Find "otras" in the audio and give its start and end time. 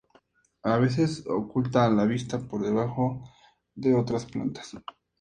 3.93-4.25